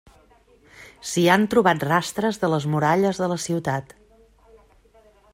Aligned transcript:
S'hi 1.09 1.25
han 1.33 1.43
trobat 1.53 1.85
rastres 1.89 2.41
de 2.43 2.49
les 2.53 2.65
muralles 2.75 3.19
de 3.25 3.27
la 3.33 3.37
ciutat. 3.43 3.93